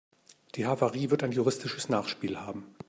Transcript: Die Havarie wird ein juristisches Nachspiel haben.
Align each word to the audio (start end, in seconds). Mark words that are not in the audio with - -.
Die 0.55 0.65
Havarie 0.65 1.11
wird 1.11 1.21
ein 1.21 1.31
juristisches 1.31 1.87
Nachspiel 1.87 2.39
haben. 2.39 2.65